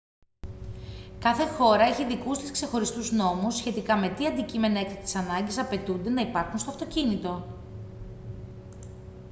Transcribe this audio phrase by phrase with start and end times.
[1.19, 6.21] κάθε χώρα έχει δικούς της ξεχωριστούς νόμους σχετικά με τι αντικείμενα έκτακτης ανάγκης απαιτούνται να
[6.21, 7.43] υπάρχουν στο αυτοκίνητο